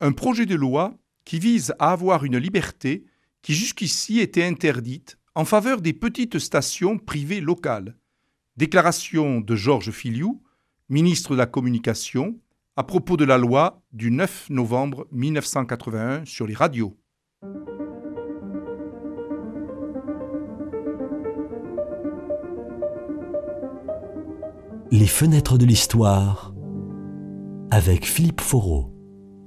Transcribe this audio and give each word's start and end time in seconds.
un 0.00 0.12
projet 0.12 0.46
de 0.46 0.54
loi 0.54 0.94
qui 1.24 1.38
vise 1.38 1.74
à 1.78 1.92
avoir 1.92 2.24
une 2.24 2.38
liberté 2.38 3.04
qui 3.42 3.54
jusqu'ici 3.54 4.20
était 4.20 4.44
interdite 4.44 5.18
en 5.34 5.44
faveur 5.44 5.80
des 5.80 5.92
petites 5.92 6.38
stations 6.38 6.98
privées 6.98 7.40
locales. 7.40 7.96
Déclaration 8.56 9.40
de 9.40 9.56
Georges 9.56 9.90
Filiou, 9.90 10.42
ministre 10.88 11.32
de 11.32 11.38
la 11.38 11.46
Communication, 11.46 12.38
à 12.76 12.84
propos 12.84 13.16
de 13.16 13.24
la 13.24 13.38
loi 13.38 13.82
du 13.92 14.10
9 14.10 14.50
novembre 14.50 15.06
1981 15.12 16.24
sur 16.24 16.46
les 16.46 16.54
radios. 16.54 16.96
Les 24.90 25.06
fenêtres 25.06 25.58
de 25.58 25.66
l'histoire 25.66 26.54
avec 27.70 28.06
Philippe 28.06 28.40
Foreau. 28.40 28.93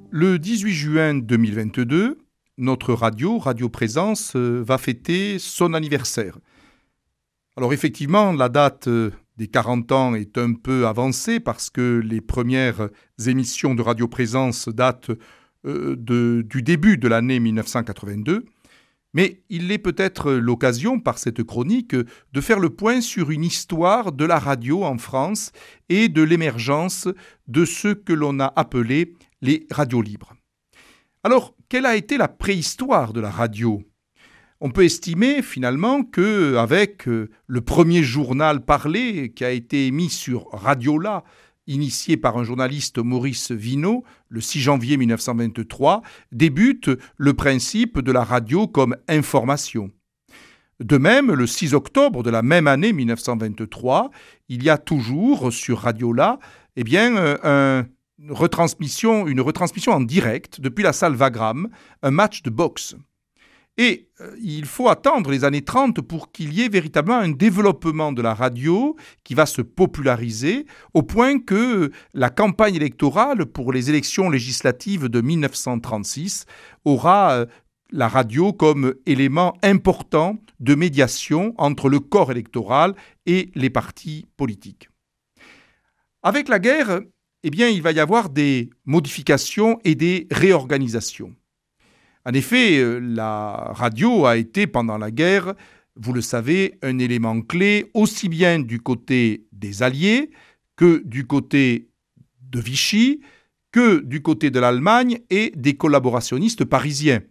Le 0.10 0.40
18 0.40 0.74
juin 0.74 1.14
2022, 1.16 2.18
notre 2.58 2.94
radio, 2.94 3.40
Radio 3.40 3.68
Présence, 3.68 4.38
euh, 4.38 4.64
va 4.66 4.78
fêter 4.78 5.38
son 5.38 5.74
anniversaire. 5.74 6.40
Alors 7.58 7.74
effectivement, 7.74 8.32
la 8.32 8.48
date 8.48 8.88
euh, 8.88 9.12
des 9.36 9.48
40 9.48 9.92
ans 9.92 10.16
est 10.16 10.38
un 10.38 10.54
peu 10.54 10.88
avancée 10.88 11.42
parce 11.42 11.70
que 11.70 12.02
les 12.02 12.22
premières 12.22 12.88
émissions 13.26 13.76
de 13.76 13.82
Radio 13.82 14.08
Présence 14.08 14.70
datent 14.70 15.12
euh, 15.66 15.98
du 15.98 16.64
début 16.64 16.98
de 16.98 17.10
l'année 17.10 17.42
1982. 17.42 18.46
Mais 19.14 19.42
il 19.50 19.72
est 19.74 19.78
peut-être 19.78 20.32
l'occasion, 20.32 21.02
par 21.02 21.18
cette 21.18 21.44
chronique, 21.44 21.96
de 21.96 22.42
faire 22.42 22.60
le 22.60 22.70
point 22.70 23.02
sur 23.02 23.30
une 23.30 23.44
histoire 23.44 24.14
de 24.14 24.24
la 24.24 24.40
radio 24.40 24.86
en 24.86 24.98
France 24.98 25.52
et 25.90 26.08
de 26.08 26.22
l'émergence 26.22 27.10
de 27.48 27.66
ce 27.66 27.90
que 27.90 28.14
l'on 28.14 28.40
a 28.40 28.54
appelé 28.56 29.16
les 29.42 29.68
radios 29.72 30.02
libres. 30.02 30.34
Alors, 31.24 31.56
quelle 31.70 31.86
a 31.86 31.96
été 31.96 32.18
la 32.18 32.28
préhistoire 32.28 33.14
de 33.14 33.20
la 33.20 33.30
radio? 33.30 33.84
On 34.60 34.72
peut 34.72 34.86
estimer 34.86 35.42
finalement 35.42 36.04
que 36.04 36.56
avec 36.56 37.08
euh, 37.08 37.30
le 37.46 37.62
premier 37.62 38.02
journal 38.02 38.66
parlé 38.66 39.32
qui 39.36 39.46
a 39.46 39.52
été 39.52 39.88
émis 39.88 40.10
sur 40.10 40.48
Radiola, 40.52 41.24
initié 41.68 42.18
par 42.18 42.38
un 42.38 42.44
journaliste 42.44 42.98
Maurice 42.98 43.52
Vino 43.52 44.04
le 44.30 44.42
6 44.42 44.62
janvier 44.62 44.98
1923, 44.98 46.02
débute 46.32 46.90
le 47.18 47.34
principe 47.34 48.00
de 48.00 48.12
la 48.12 48.24
radio 48.24 48.68
comme 48.68 48.96
information. 49.08 49.92
De 50.80 50.98
même, 50.98 51.32
le 51.32 51.48
6 51.48 51.74
octobre 51.74 52.24
de 52.24 52.30
la 52.30 52.42
même 52.42 52.68
année 52.68 52.94
1923, 52.94 54.12
il 54.50 54.64
y 54.64 54.70
a 54.70 54.78
toujours 54.78 55.52
sur 55.52 55.80
Radiola 55.80 56.40
eh 56.80 56.84
bien, 56.84 57.18
euh, 57.18 57.84
un 58.24 58.34
retransmission, 58.34 59.28
une 59.28 59.42
retransmission 59.42 59.92
en 59.92 60.02
direct 60.02 60.60
depuis 60.60 60.84
la 60.84 60.94
salle 60.94 61.16
Vagram, 61.16 61.70
un 62.02 62.12
match 62.12 62.42
de 62.44 62.50
boxe. 62.50 62.96
Et 63.80 64.10
euh, 64.22 64.36
il 64.42 64.66
faut 64.66 64.90
attendre 64.90 65.30
les 65.30 65.44
années 65.44 65.62
30 65.62 66.02
pour 66.02 66.32
qu'il 66.32 66.52
y 66.54 66.64
ait 66.64 66.70
véritablement 66.70 67.20
un 67.20 67.30
développement 67.30 68.12
de 68.12 68.24
la 68.24 68.34
radio 68.34 68.96
qui 69.24 69.36
va 69.36 69.46
se 69.46 69.62
populariser 69.62 70.66
au 70.96 71.04
point 71.04 71.40
que 71.40 71.92
la 72.16 72.32
campagne 72.32 72.76
électorale 72.76 73.46
pour 73.46 73.72
les 73.72 73.92
élections 73.92 74.32
législatives 74.32 75.10
de 75.10 75.22
1936 75.22 76.46
aura 76.86 77.34
euh, 77.34 77.46
la 77.92 78.08
radio 78.08 78.52
comme 78.52 78.96
élément 79.06 79.56
important 79.62 80.38
de 80.60 80.74
médiation 80.74 81.54
entre 81.58 81.88
le 81.88 82.00
corps 82.00 82.32
électoral 82.32 82.96
et 83.28 83.52
les 83.54 83.70
partis 83.70 84.26
politiques. 84.38 84.90
Avec 86.24 86.50
la 86.50 86.58
guerre, 86.58 87.02
eh 87.48 87.50
bien, 87.50 87.70
il 87.70 87.82
va 87.82 87.94
y 87.94 88.00
avoir 88.02 88.30
des 88.30 88.70
modifications 88.84 89.80
et 89.86 89.96
des 89.96 90.28
réorganisations. 90.32 91.34
En 92.26 92.34
effet, 92.34 92.78
euh, 92.78 93.00
la 93.00 93.72
radio 93.74 94.26
a 94.26 94.36
été 94.36 94.68
pendant 94.68 94.98
la 94.98 95.12
guerre, 95.12 95.54
vous 95.96 96.12
le 96.12 96.20
savez, 96.20 96.78
un 96.82 97.00
élément 97.00 97.40
clé 97.40 97.90
aussi 97.94 98.28
bien 98.28 98.60
du 98.60 98.82
côté 98.82 99.46
des 99.54 99.82
Alliés 99.82 100.30
que 100.76 101.02
du 101.06 101.26
côté 101.26 101.88
de 102.42 102.60
Vichy, 102.60 103.22
que 103.72 104.02
du 104.02 104.22
côté 104.22 104.52
de 104.52 104.60
l'Allemagne 104.60 105.20
et 105.30 105.54
des 105.56 105.78
collaborationnistes 105.78 106.66
parisiens. 106.66 107.22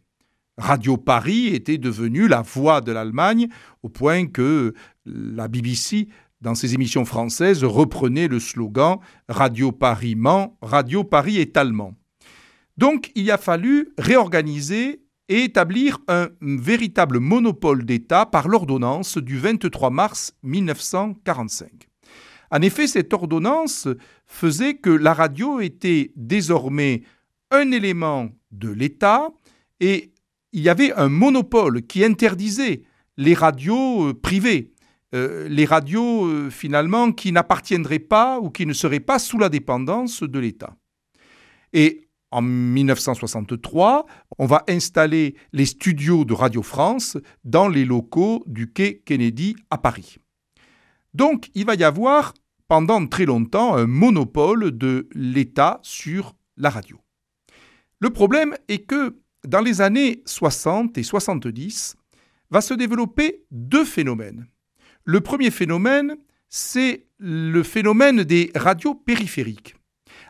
Radio 0.57 0.97
Paris 0.97 1.49
était 1.49 1.77
devenue 1.77 2.27
la 2.27 2.41
voix 2.41 2.81
de 2.81 2.91
l'Allemagne 2.91 3.49
au 3.83 3.91
point 3.91 4.25
que 4.27 4.73
la 5.05 5.49
BBC 5.49 6.09
dans 6.41 6.55
ses 6.55 6.75
émissions 6.75 7.05
françaises, 7.05 7.65
reprenait 7.65 8.29
le 8.29 8.41
slogan 8.41 8.99
Radio 9.29 9.73
Paris 9.73 10.15
ment, 10.15 10.57
Radio 10.63 11.05
Paris 11.05 11.39
est 11.39 11.57
allemand. 11.57 11.95
Donc 12.77 13.11
il 13.15 13.31
a 13.31 13.39
fallu 13.39 13.89
réorganiser 13.99 15.03
et 15.29 15.45
établir 15.45 15.99
un 16.09 16.29
véritable 16.41 17.19
monopole 17.19 17.85
d'État 17.85 18.27
par 18.27 18.49
l'ordonnance 18.49 19.19
du 19.19 19.39
23 19.39 19.91
mars 19.91 20.33
1945. 20.43 21.89
En 22.53 22.63
effet, 22.63 22.87
cette 22.87 23.13
ordonnance 23.13 23.89
faisait 24.27 24.75
que 24.75 24.91
la 24.91 25.15
radio 25.15 25.61
était 25.61 26.13
désormais 26.15 27.03
un 27.51 27.73
élément 27.73 28.29
de 28.53 28.71
l'État 28.71 29.31
et 29.81 30.13
il 30.53 30.63
y 30.63 30.69
avait 30.69 30.93
un 30.93 31.09
monopole 31.09 31.83
qui 31.83 32.05
interdisait 32.05 32.83
les 33.17 33.35
radios 33.35 34.15
privées. 34.15 34.73
Euh, 35.15 35.49
les 35.49 35.65
radios 35.65 36.27
euh, 36.27 36.51
finalement 36.51 37.13
qui 37.13 37.31
n'appartiendraient 37.31 38.01
pas 38.01 38.41
ou 38.41 38.51
qui 38.51 38.67
ne 38.67 38.73
seraient 38.73 39.01
pas 39.01 39.19
sous 39.19 39.39
la 39.39 39.49
dépendance 39.49 40.23
de 40.23 40.39
l'État. 40.39 40.75
Et 41.73 42.09
en 42.33 42.43
1963, 42.43 44.07
on 44.39 44.47
va 44.47 44.65
installer 44.69 45.37
les 45.53 45.67
studios 45.67 46.25
de 46.25 46.35
Radio 46.35 46.63
France 46.63 47.17
dans 47.45 47.69
les 47.69 47.85
locaux 47.85 48.43
du 48.47 48.73
quai 48.73 49.03
Kennedy 49.05 49.55
à 49.71 49.79
Paris. 49.79 50.17
Donc 51.15 51.51
il 51.55 51.65
va 51.65 51.77
y 51.77 51.85
avoir 51.85 52.35
pendant 52.69 53.07
très 53.07 53.27
longtemps 53.27 53.77
un 53.77 53.87
monopole 53.87 54.77
de 54.77 55.09
l'État 55.13 55.79
sur 55.83 56.35
la 56.57 56.69
radio. 56.69 56.99
Le 58.01 58.11
problème 58.11 58.57
est 58.69 58.81
que 58.81 59.21
dans 59.47 59.61
les 59.61 59.81
années 59.81 60.23
60 60.27 60.99
et 60.99 61.03
70, 61.03 61.97
va 62.51 62.61
se 62.61 62.75
développer 62.75 63.45
deux 63.51 63.85
phénomènes. 63.85 64.47
Le 65.09 65.21
premier 65.21 65.53
phénomène, 65.53 66.17
c'est 66.49 67.07
le 67.19 67.63
phénomène 67.63 68.25
des 68.25 68.51
radios 68.57 68.97
périphériques. 68.97 69.77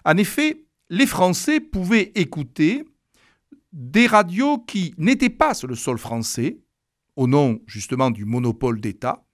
En 0.04 0.19
effet, 0.19 0.66
les 0.91 1.06
Français 1.06 1.60
pouvaient 1.60 2.12
écouter 2.14 2.84
des 3.72 4.06
radios 4.06 4.59
qui 4.59 4.94
n'étaient 4.98 5.31
pas 5.31 5.54
sur 5.54 5.66
le 5.66 5.76
sol 5.76 5.97
français, 5.97 6.59
au 7.16 7.26
nom 7.26 7.59
justement 7.66 8.10
du 8.10 8.26
monopole 8.26 8.78
d'État, 8.78 9.26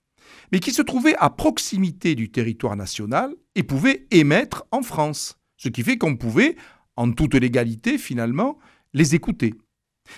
mais 0.52 0.60
qui 0.60 0.70
se 0.70 0.80
trouvaient 0.80 1.16
à 1.18 1.28
proximité 1.28 2.14
du 2.14 2.30
territoire 2.30 2.76
national 2.76 3.34
et 3.56 3.64
pouvaient 3.64 4.06
émettre 4.12 4.64
en 4.70 4.82
France, 4.82 5.40
ce 5.56 5.68
qui 5.68 5.82
fait 5.82 5.98
qu'on 5.98 6.16
pouvait, 6.16 6.54
en 6.94 7.10
toute 7.10 7.34
légalité 7.34 7.98
finalement, 7.98 8.58
les 8.94 9.16
écouter. 9.16 9.54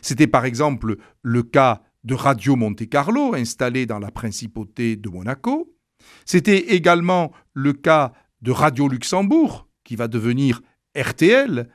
C'était 0.03 0.27
par 0.27 0.45
exemple 0.45 0.99
le 1.23 1.43
cas 1.43 1.83
de 2.05 2.15
Radio 2.15 2.55
Monte 2.57 2.89
Carlo 2.89 3.35
installée 3.35 3.87
dans 3.87 3.99
la 3.99 4.11
principauté 4.11 4.97
de 4.97 5.09
Monaco. 5.09 5.75
C'était 6.27 6.75
également 6.75 7.33
le 7.55 7.73
cas 7.73 8.13
de 8.43 8.51
Radio 8.51 8.89
Luxembourg, 8.89 9.69
qui 9.85 9.97
va 9.97 10.07
devenir 10.07 10.61
RTL 10.97 11.69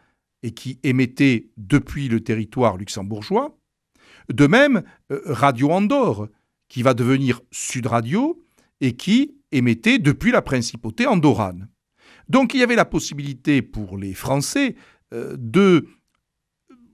et 0.44 0.51
qui 0.51 0.79
émettait 0.84 1.50
depuis 1.57 2.07
le 2.07 2.22
territoire 2.22 2.78
luxembourgeois. 2.78 3.57
De 4.31 4.47
même, 4.47 4.84
euh, 5.12 5.22
Radio 5.25 5.72
Andorre, 5.72 6.29
qui 6.67 6.84
va 6.84 6.94
devenir 6.94 7.41
Sud 7.51 7.88
Radio 7.88 8.46
et 8.79 8.96
qui 8.96 9.35
émettait 9.51 9.97
depuis 9.97 10.31
la 10.31 10.44
principauté 10.44 11.07
andorrane. 11.07 11.67
Donc 12.29 12.53
il 12.53 12.59
y 12.59 12.63
avait 12.63 12.75
la 12.75 12.85
possibilité 12.85 13.63
pour 13.63 13.97
les 13.97 14.13
Français 14.13 14.75
euh, 15.13 15.35
de 15.38 15.88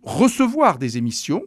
recevoir 0.02 0.78
des 0.78 0.98
émissions 0.98 1.44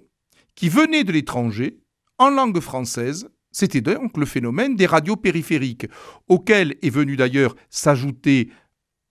qui 0.58 0.68
venaient 0.68 1.04
de 1.04 1.12
l'étranger 1.12 1.78
en 2.18 2.30
langue 2.30 2.58
française. 2.58 3.28
C'était 3.52 3.80
donc 3.80 4.16
le 4.16 4.26
phénomène 4.26 4.74
des 4.74 4.86
radios 4.86 5.14
périphériques, 5.14 5.86
auquel 6.26 6.74
est 6.82 6.90
venue 6.90 7.14
d'ailleurs 7.14 7.54
s'ajouter 7.70 8.50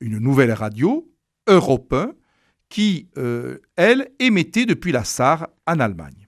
une 0.01 0.17
nouvelle 0.17 0.51
radio, 0.51 1.09
Europe 1.47 1.93
1, 1.93 2.11
qui, 2.67 3.07
euh, 3.17 3.59
elle, 3.77 4.11
émettait 4.19 4.65
depuis 4.65 4.91
la 4.91 5.05
Sarre 5.05 5.47
en 5.65 5.79
Allemagne. 5.79 6.27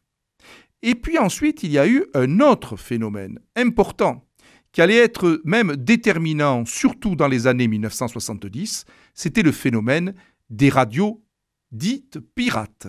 Et 0.84 0.96
puis 0.96 1.18
ensuite, 1.18 1.64
il 1.64 1.72
y 1.72 1.80
a 1.80 1.86
eu 1.86 2.06
un 2.14 2.40
autre 2.40 2.78
phénomène 2.78 3.40
important, 3.58 4.26
qui 4.72 4.82
allait 4.82 5.04
être 5.04 5.42
même 5.44 5.76
déterminant, 5.76 6.64
surtout 6.66 7.18
dans 7.18 7.28
les 7.28 7.46
années 7.46 7.68
1970, 7.68 8.86
c'était 9.14 9.44
le 9.44 9.52
phénomène 9.52 10.16
des 10.50 10.70
radios 10.70 11.22
dites 11.74 12.20
pirates. 12.36 12.88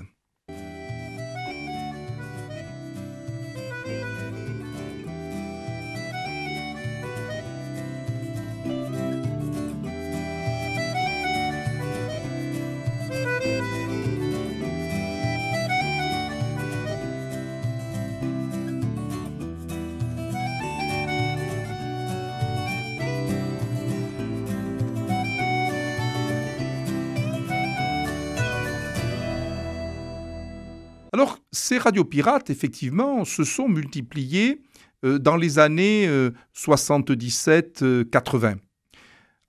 Alors, 31.13 31.39
ces 31.53 31.79
radios 31.79 32.05
pirates, 32.05 32.51
effectivement, 32.51 33.25
se 33.25 33.45
sont 33.45 33.69
multipliées 33.69 34.63
euh, 35.05 35.19
dans 35.19 35.37
les 35.37 35.59
années 35.59 36.09
77-80. 36.55 38.57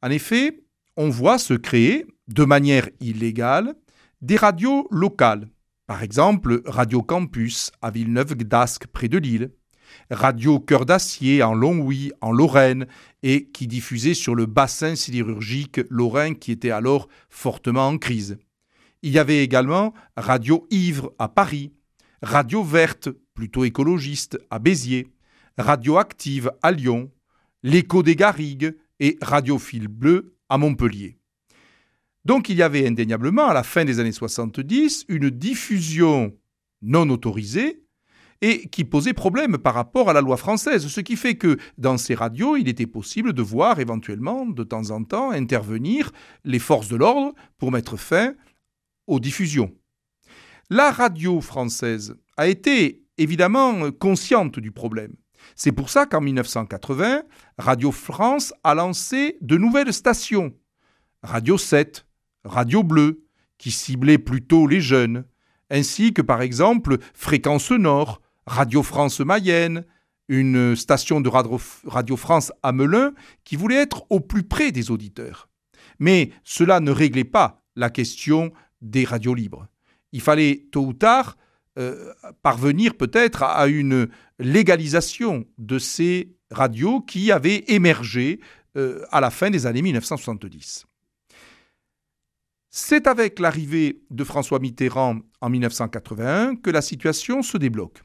En 0.01 0.09
effet, 0.09 0.63
on 0.97 1.09
voit 1.09 1.37
se 1.37 1.53
créer, 1.53 2.05
de 2.27 2.45
manière 2.45 2.89
illégale, 2.99 3.75
des 4.21 4.37
radios 4.37 4.87
locales. 4.91 5.47
Par 5.87 6.03
exemple, 6.03 6.61
Radio 6.65 7.03
Campus 7.03 7.71
à 7.81 7.91
Villeneuve-Gdasque, 7.91 8.87
près 8.87 9.09
de 9.09 9.17
Lille. 9.17 9.51
Radio 10.09 10.59
Cœur 10.59 10.85
d'Acier 10.85 11.43
en 11.43 11.53
Longwy, 11.53 12.11
en 12.21 12.31
Lorraine, 12.31 12.87
et 13.23 13.49
qui 13.49 13.67
diffusait 13.67 14.13
sur 14.13 14.35
le 14.35 14.45
bassin 14.45 14.95
sidérurgique 14.95 15.81
lorrain 15.89 16.33
qui 16.33 16.51
était 16.51 16.71
alors 16.71 17.07
fortement 17.29 17.87
en 17.87 17.97
crise. 17.97 18.37
Il 19.03 19.11
y 19.11 19.19
avait 19.19 19.43
également 19.43 19.93
Radio 20.15 20.67
Ivre 20.69 21.13
à 21.17 21.27
Paris, 21.27 21.73
Radio 22.21 22.63
Verte, 22.63 23.09
plutôt 23.33 23.63
écologiste, 23.63 24.37
à 24.51 24.59
Béziers, 24.59 25.07
Radio 25.57 25.97
Active 25.97 26.51
à 26.61 26.71
Lyon, 26.71 27.11
L'Écho 27.63 28.03
des 28.03 28.15
Garrigues 28.15 28.75
et 28.99 29.17
Radio 29.21 29.57
Fil 29.57 29.87
Bleu 29.87 30.35
à 30.49 30.59
Montpellier. 30.59 31.17
Donc 32.25 32.49
il 32.49 32.57
y 32.57 32.61
avait 32.61 32.87
indéniablement, 32.87 33.47
à 33.47 33.53
la 33.53 33.63
fin 33.63 33.85
des 33.85 33.99
années 33.99 34.11
70, 34.11 35.05
une 35.09 35.31
diffusion 35.31 36.37
non 36.83 37.09
autorisée 37.09 37.83
et 38.41 38.67
qui 38.69 38.83
posait 38.83 39.13
problème 39.13 39.57
par 39.57 39.73
rapport 39.73 40.09
à 40.09 40.13
la 40.13 40.21
loi 40.21 40.37
française, 40.37 40.87
ce 40.87 41.01
qui 41.01 41.15
fait 41.15 41.35
que 41.35 41.57
dans 41.77 41.97
ces 41.97 42.13
radios, 42.13 42.55
il 42.57 42.67
était 42.67 42.87
possible 42.87 43.33
de 43.33 43.41
voir 43.41 43.79
éventuellement, 43.79 44.45
de 44.45 44.63
temps 44.63 44.91
en 44.91 45.03
temps, 45.03 45.31
intervenir 45.31 46.11
les 46.43 46.59
forces 46.59 46.87
de 46.87 46.95
l'ordre 46.95 47.33
pour 47.57 47.71
mettre 47.71 47.97
fin 47.97 48.35
La 50.69 50.91
radio 50.91 51.41
française 51.41 52.15
a 52.37 52.47
été 52.47 53.03
évidemment 53.17 53.91
consciente 53.91 54.59
du 54.59 54.71
problème. 54.71 55.15
C'est 55.55 55.71
pour 55.71 55.89
ça 55.89 56.05
qu'en 56.05 56.21
1980, 56.21 57.23
Radio 57.57 57.91
France 57.91 58.53
a 58.63 58.73
lancé 58.73 59.37
de 59.41 59.57
nouvelles 59.57 59.93
stations. 59.93 60.53
Radio 61.23 61.57
7, 61.57 62.05
Radio 62.45 62.83
Bleu, 62.83 63.25
qui 63.57 63.71
ciblait 63.71 64.17
plutôt 64.17 64.65
les 64.65 64.81
jeunes, 64.81 65.25
ainsi 65.69 66.13
que 66.13 66.21
par 66.21 66.41
exemple 66.41 66.97
Fréquence 67.13 67.71
Nord, 67.71 68.21
Radio 68.45 68.81
France 68.81 69.19
Mayenne, 69.19 69.85
une 70.29 70.75
station 70.75 71.19
de 71.19 71.29
Radio 71.29 72.15
France 72.15 72.53
à 72.63 72.71
Melun 72.71 73.11
qui 73.43 73.57
voulait 73.57 73.75
être 73.75 74.05
au 74.09 74.21
plus 74.21 74.43
près 74.43 74.71
des 74.71 74.89
auditeurs. 74.89 75.49
Mais 75.99 76.31
cela 76.43 76.79
ne 76.79 76.91
réglait 76.91 77.25
pas 77.25 77.61
la 77.75 77.89
question 77.89 78.53
des 78.81 79.05
radios 79.05 79.33
libres. 79.33 79.67
Il 80.11 80.21
fallait 80.21 80.67
tôt 80.71 80.85
ou 80.85 80.93
tard 80.93 81.37
euh, 81.79 82.13
parvenir 82.41 82.95
peut-être 82.95 83.43
à 83.43 83.67
une 83.67 84.09
légalisation 84.39 85.45
de 85.57 85.79
ces 85.79 86.35
radios 86.49 87.01
qui 87.01 87.31
avaient 87.31 87.63
émergé 87.67 88.41
euh, 88.75 89.05
à 89.11 89.21
la 89.21 89.29
fin 89.29 89.49
des 89.49 89.65
années 89.65 89.81
1970. 89.81 90.85
C'est 92.69 93.07
avec 93.07 93.39
l'arrivée 93.39 94.01
de 94.09 94.23
François 94.23 94.59
Mitterrand 94.59 95.19
en 95.41 95.49
1981 95.49 96.55
que 96.55 96.69
la 96.69 96.81
situation 96.81 97.41
se 97.41 97.57
débloque. 97.57 98.01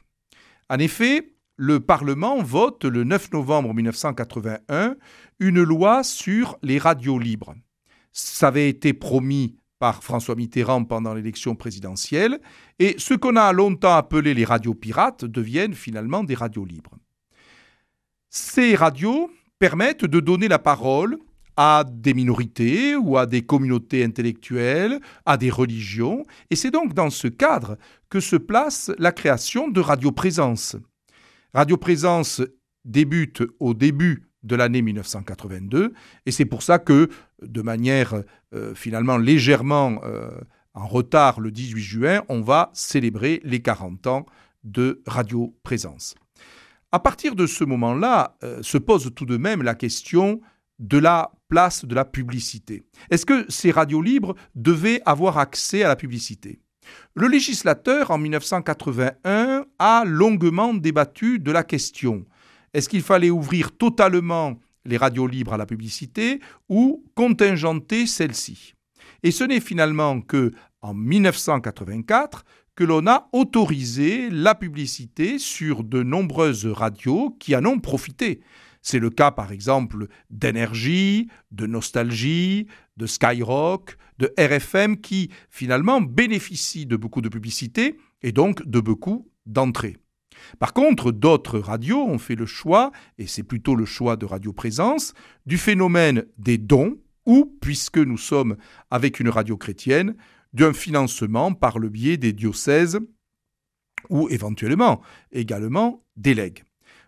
En 0.69 0.77
effet, 0.79 1.33
le 1.55 1.79
Parlement 1.79 2.41
vote 2.43 2.85
le 2.85 3.03
9 3.03 3.31
novembre 3.31 3.73
1981 3.73 4.95
une 5.39 5.63
loi 5.63 6.03
sur 6.03 6.57
les 6.61 6.77
radios 6.77 7.19
libres. 7.19 7.55
Ça 8.11 8.49
avait 8.49 8.69
été 8.69 8.93
promis 8.93 9.55
par 9.79 10.03
François 10.03 10.35
Mitterrand 10.35 10.83
pendant 10.83 11.13
l'élection 11.13 11.55
présidentielle, 11.55 12.39
et 12.79 12.95
ce 12.97 13.13
qu'on 13.13 13.35
a 13.35 13.51
longtemps 13.53 13.95
appelé 13.95 14.33
les 14.33 14.45
radios 14.45 14.73
pirates 14.73 15.25
deviennent 15.25 15.73
finalement 15.73 16.23
des 16.23 16.35
radios 16.35 16.65
libres. 16.65 16.97
Ces 18.29 18.75
radios 18.75 19.31
permettent 19.59 20.05
de 20.05 20.19
donner 20.19 20.47
la 20.47 20.59
parole 20.59 21.17
à 21.55 21.83
des 21.89 22.13
minorités 22.13 22.95
ou 22.95 23.17
à 23.17 23.25
des 23.25 23.41
communautés 23.41 24.03
intellectuelles, 24.03 24.99
à 25.25 25.37
des 25.37 25.49
religions, 25.49 26.23
et 26.51 26.55
c'est 26.55 26.71
donc 26.71 26.93
dans 26.93 27.09
ce 27.09 27.27
cadre 27.27 27.77
que 28.09 28.19
se 28.19 28.35
place 28.35 28.91
la 28.99 29.11
création 29.11 29.67
de 29.67 29.81
Radio 29.81 30.11
Présence. 30.11 30.75
Radio 31.53 31.77
Présence 31.77 32.41
débute 32.85 33.43
au 33.59 33.73
début 33.73 34.27
de 34.47 34.55
l'année 34.55 34.81
1982, 34.81 35.93
et 36.25 36.31
c'est 36.31 36.45
pour 36.45 36.63
ça 36.63 36.79
que, 36.79 37.09
de 37.41 37.61
manière 37.61 38.15
euh, 38.53 38.73
finalement 38.73 39.17
légèrement 39.17 39.99
euh, 40.03 40.31
en 40.73 40.87
retard 40.87 41.39
le 41.39 41.51
18 41.51 41.81
juin, 41.81 42.23
on 42.29 42.41
va 42.41 42.71
célébrer 42.73 43.41
les 43.43 43.61
40 43.61 44.07
ans 44.07 44.25
de 44.63 45.01
Radio 45.05 45.55
Présence. 45.63 46.15
À 46.91 46.99
partir 46.99 47.35
de 47.35 47.45
ce 47.45 47.63
moment-là, 47.63 48.37
euh, 48.43 48.61
se 48.63 48.77
pose 48.77 49.11
tout 49.13 49.25
de 49.25 49.37
même 49.37 49.61
la 49.61 49.75
question 49.75 50.39
de 50.79 50.97
la 50.97 51.31
place 51.49 51.85
de 51.85 51.95
la 51.95 52.05
publicité. 52.05 52.83
Est-ce 53.09 53.25
que 53.25 53.45
ces 53.49 53.71
radios 53.71 54.01
libres 54.01 54.35
devaient 54.55 55.01
avoir 55.05 55.37
accès 55.37 55.83
à 55.83 55.87
la 55.87 55.95
publicité? 55.95 56.59
Le 57.15 57.27
législateur, 57.27 58.11
en 58.11 58.17
1981, 58.17 59.65
a 59.79 60.03
longuement 60.05 60.73
débattu 60.73 61.39
de 61.39 61.51
la 61.51 61.63
question. 61.63 62.25
Est-ce 62.73 62.89
qu'il 62.89 63.01
fallait 63.01 63.29
ouvrir 63.29 63.75
totalement 63.75 64.59
les 64.85 64.97
radios 64.97 65.27
libres 65.27 65.53
à 65.53 65.57
la 65.57 65.65
publicité 65.65 66.39
ou 66.69 67.03
contingenter 67.15 68.05
celles-ci? 68.05 68.73
Et 69.23 69.31
ce 69.31 69.43
n'est 69.43 69.59
finalement 69.59 70.21
que 70.21 70.51
en 70.81 70.93
1984 70.93 72.45
que 72.75 72.83
l'on 72.83 73.07
a 73.07 73.27
autorisé 73.33 74.29
la 74.29 74.53
publicité 74.53 75.39
sur 75.39 75.83
de 75.83 76.03
nombreuses 76.03 76.67
radios 76.67 77.35
qui 77.39 77.55
en 77.55 77.65
ont 77.65 77.79
profité. 77.79 78.41
C'est 78.83 78.99
le 78.99 79.09
cas 79.09 79.31
par 79.31 79.51
exemple 79.51 80.07
d'énergie, 80.29 81.27
de 81.51 81.65
nostalgie, 81.65 82.67
de 82.95 83.07
Skyrock, 83.07 83.97
de 84.19 84.33
RFM 84.37 84.97
qui 84.97 85.31
finalement 85.49 86.01
bénéficient 86.01 86.85
de 86.85 86.95
beaucoup 86.95 87.21
de 87.21 87.29
publicité 87.29 87.97
et 88.21 88.31
donc 88.31 88.65
de 88.65 88.79
beaucoup 88.79 89.27
d'entrées. 89.45 89.97
Par 90.59 90.73
contre, 90.73 91.11
d'autres 91.11 91.59
radios 91.59 92.03
ont 92.03 92.17
fait 92.17 92.35
le 92.35 92.45
choix, 92.45 92.91
et 93.17 93.27
c'est 93.27 93.43
plutôt 93.43 93.75
le 93.75 93.85
choix 93.85 94.15
de 94.15 94.25
Radio 94.25 94.53
Présence, 94.53 95.13
du 95.45 95.57
phénomène 95.57 96.25
des 96.37 96.57
dons, 96.57 96.97
ou, 97.25 97.57
puisque 97.61 97.97
nous 97.97 98.17
sommes 98.17 98.57
avec 98.89 99.19
une 99.19 99.29
radio 99.29 99.57
chrétienne, 99.57 100.15
d'un 100.53 100.73
financement 100.73 101.53
par 101.53 101.77
le 101.77 101.89
biais 101.89 102.17
des 102.17 102.33
diocèses 102.33 102.99
ou 104.09 104.29
éventuellement 104.29 105.01
également 105.31 106.05
des 106.15 106.33
legs. 106.33 106.63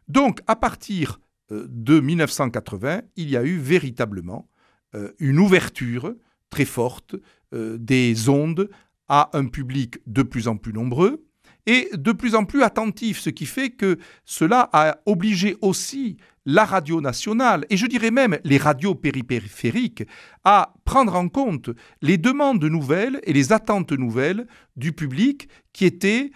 Donc, 0.07 0.41
à 0.48 0.55
partir 0.55 1.19
euh, 1.51 1.65
de 1.69 2.00
1980, 2.00 3.01
il 3.15 3.29
y 3.29 3.38
a 3.38 3.43
eu 3.43 3.57
véritablement 3.57 4.50
euh, 4.95 5.12
une 5.19 5.39
ouverture 5.39 6.15
très 6.50 6.65
forte 6.65 7.15
euh, 7.53 7.77
des 7.79 8.27
ondes 8.27 8.69
à 9.07 9.29
un 9.38 9.45
public 9.45 10.00
de 10.05 10.24
plus 10.24 10.48
en 10.48 10.57
plus 10.57 10.74
nombreux 10.74 11.25
et 11.65 11.89
de 11.93 12.11
plus 12.11 12.35
en 12.35 12.45
plus 12.45 12.63
attentif, 12.63 13.19
ce 13.19 13.29
qui 13.29 13.45
fait 13.45 13.69
que 13.69 13.97
cela 14.25 14.69
a 14.73 14.97
obligé 15.05 15.57
aussi 15.61 16.17
la 16.45 16.65
radio 16.65 16.99
nationale, 16.99 17.65
et 17.69 17.77
je 17.77 17.85
dirais 17.85 18.11
même 18.11 18.39
les 18.43 18.57
radios 18.57 18.95
péripériphériques, 18.95 20.03
à 20.43 20.73
prendre 20.83 21.15
en 21.15 21.29
compte 21.29 21.69
les 22.01 22.17
demandes 22.17 22.63
nouvelles 22.63 23.19
et 23.23 23.33
les 23.33 23.53
attentes 23.53 23.91
nouvelles 23.91 24.47
du 24.75 24.93
public 24.93 25.47
qui 25.73 25.85
était 25.85 26.31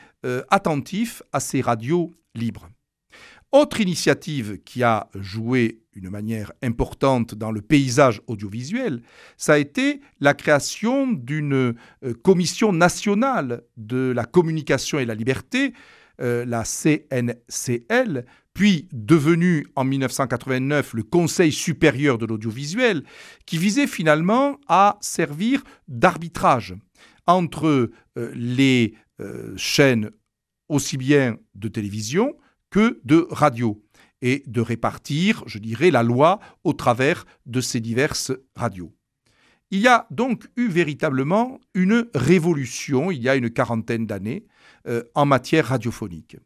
attentif 0.50 1.24
à 1.32 1.40
ces 1.40 1.62
radios 1.62 2.14
libres. 2.36 2.70
Autre 3.52 3.82
initiative 3.82 4.60
qui 4.64 4.84
a 4.84 5.10
joué 5.16 5.83
une 5.96 6.10
manière 6.10 6.52
importante 6.62 7.36
dans 7.36 7.52
le 7.52 7.62
paysage 7.62 8.22
audiovisuel, 8.28 9.02
ça 9.38 9.54
a 9.54 9.58
été 9.58 10.02
la 10.20 10.34
création 10.34 11.12
d'une 11.12 11.76
euh, 12.04 12.14
commission 12.24 12.74
nationale 12.74 13.64
de 13.78 14.12
la 14.16 14.26
communication 14.26 15.00
et 15.00 15.06
la 15.06 15.16
liberté, 15.16 15.74
euh, 16.22 16.46
la 16.46 16.64
CNCL, 16.64 18.26
puis 18.54 18.88
devenue 18.92 19.66
en 19.76 19.84
1989 19.84 20.94
le 20.94 21.04
Conseil 21.04 21.52
supérieur 21.52 22.18
de 22.18 22.26
l'audiovisuel, 22.26 23.04
qui 23.46 23.58
visait 23.58 23.88
finalement 23.88 24.60
à 24.68 24.98
servir 25.02 25.64
d'arbitrage 25.88 26.76
entre 27.26 27.92
euh, 28.18 28.32
les 28.36 28.96
chaînes 29.56 30.10
aussi 30.68 30.98
bien 30.98 31.38
de 31.56 31.70
télévision 31.70 32.36
que 32.72 33.00
de 33.06 33.28
radio 33.30 33.82
et 34.24 34.42
de 34.48 34.62
répartir, 34.62 35.44
je 35.46 35.60
dirais, 35.60 35.92
la 35.92 36.02
loi 36.02 36.40
au 36.64 36.74
travers 36.74 37.26
de 37.46 37.62
ces 37.62 37.82
diverses 37.82 38.32
radios. 38.56 38.96
Il 39.70 39.80
y 39.80 39.88
a 39.88 40.08
donc 40.12 40.48
eu 40.56 40.70
véritablement 40.70 41.60
une 41.74 42.08
révolution, 42.16 43.12
il 43.12 43.22
y 43.22 43.28
a 43.28 43.36
une 43.36 43.50
quarantaine 43.50 44.08
d'années, 44.08 44.46
euh, 44.88 45.04
en 45.14 45.26
matière 45.26 45.68
radiophonique. 45.68 46.38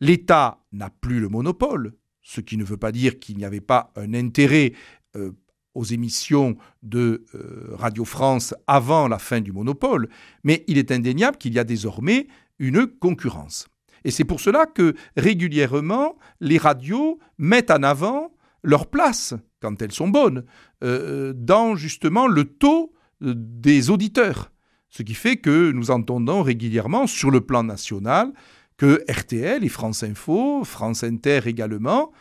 L'État 0.00 0.62
n'a 0.72 0.90
plus 0.90 1.20
le 1.20 1.28
monopole, 1.28 1.94
ce 2.20 2.42
qui 2.42 2.56
ne 2.58 2.64
veut 2.64 2.76
pas 2.76 2.92
dire 2.92 3.18
qu'il 3.18 3.38
n'y 3.38 3.46
avait 3.46 3.60
pas 3.60 3.92
un 3.96 4.12
intérêt 4.12 4.74
euh, 5.16 5.32
aux 5.74 5.84
émissions 5.84 6.56
de 6.82 7.24
euh, 7.34 7.70
Radio 7.76 8.04
France 8.04 8.54
avant 8.66 9.08
la 9.08 9.18
fin 9.18 9.40
du 9.40 9.52
monopole, 9.52 10.10
mais 10.44 10.64
il 10.66 10.76
est 10.76 10.92
indéniable 10.92 11.38
qu'il 11.38 11.54
y 11.54 11.58
a 11.58 11.64
désormais 11.64 12.26
une 12.58 12.86
concurrence. 12.86 13.68
Et 14.04 14.10
c'est 14.10 14.24
pour 14.24 14.40
cela 14.40 14.66
que 14.66 14.94
régulièrement, 15.16 16.16
les 16.40 16.58
radios 16.58 17.18
mettent 17.38 17.70
en 17.70 17.82
avant 17.82 18.32
leur 18.62 18.88
place, 18.88 19.34
quand 19.60 19.80
elles 19.82 19.92
sont 19.92 20.08
bonnes, 20.08 20.44
euh, 20.84 21.32
dans 21.34 21.74
justement 21.76 22.26
le 22.26 22.44
taux 22.44 22.92
euh, 23.22 23.34
des 23.36 23.90
auditeurs. 23.90 24.52
Ce 24.88 25.02
qui 25.02 25.14
fait 25.14 25.36
que 25.36 25.72
nous 25.72 25.90
entendons 25.90 26.42
régulièrement 26.42 27.06
sur 27.06 27.30
le 27.30 27.40
plan 27.40 27.64
national 27.64 28.32
que 28.76 29.04
RTL 29.10 29.64
et 29.64 29.68
France 29.68 30.02
Info, 30.02 30.64
France 30.64 31.04
Inter 31.04 31.40
également, 31.46 32.12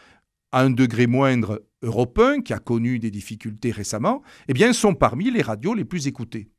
à 0.51 0.61
un 0.61 0.69
degré 0.69 1.07
moindre 1.07 1.63
Europe 1.81 2.19
1, 2.19 2.41
qui 2.41 2.53
a 2.53 2.59
connu 2.59 2.99
des 2.99 3.11
difficultés 3.11 3.71
récemment, 3.71 4.21
eh 4.47 4.53
bien, 4.53 4.73
sont 4.73 4.93
parmi 4.93 5.31
les 5.31 5.41
radios 5.41 5.73
les 5.73 5.85
plus 5.85 6.07
écoutées. 6.07 6.49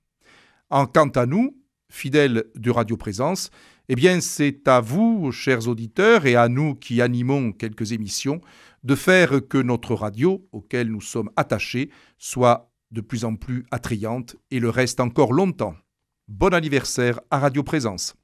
En, 0.71 0.87
quant 0.87 1.09
à 1.11 1.27
nous, 1.27 1.57
fidèles 1.93 2.45
de 2.55 2.71
Radio 2.71 2.97
Présence, 2.97 3.51
eh 3.89 3.95
bien, 3.95 4.21
c'est 4.21 4.67
à 4.67 4.81
vous, 4.81 5.31
chers 5.33 5.69
auditeurs, 5.69 6.27
et 6.27 6.37
à 6.37 6.49
nous 6.49 6.75
qui 6.75 7.03
animons 7.03 7.53
quelques 7.53 7.93
émissions, 7.93 8.41
de 8.83 8.95
faire 8.95 9.47
que 9.49 9.59
notre 9.59 9.95
radio, 9.95 10.49
auquel 10.53 10.89
nous 10.89 11.01
sommes 11.01 11.31
attachés, 11.37 11.91
soit 12.19 12.73
de 12.91 13.01
plus 13.01 13.25
en 13.25 13.37
plus 13.37 13.65
attrayante 13.71 14.37
et 14.51 14.61
le 14.61 14.71
reste 14.71 15.01
encore 15.01 15.33
longtemps. 15.33 15.75
Bon 16.29 16.55
anniversaire 16.55 17.21
à 17.31 17.39
Radio 17.39 17.63
Présence. 17.63 18.15